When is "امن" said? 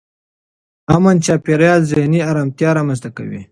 0.95-1.17